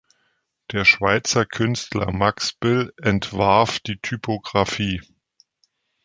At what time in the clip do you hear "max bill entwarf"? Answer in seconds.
2.11-3.79